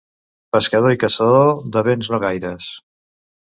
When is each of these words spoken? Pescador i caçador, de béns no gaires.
Pescador 0.55 0.95
i 0.95 1.01
caçador, 1.03 1.53
de 1.77 1.87
béns 1.91 2.13
no 2.15 2.23
gaires. 2.27 2.75